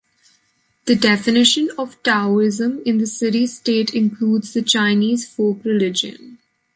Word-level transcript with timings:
The 0.85 0.95
definition 0.95 1.69
of 1.77 2.01
"Taoism" 2.01 2.81
in 2.87 2.97
the 2.97 3.05
city-state 3.05 3.93
includes 3.93 4.51
the 4.51 4.63
Chinese 4.63 5.29
folk 5.31 5.63
religion. 5.63 6.39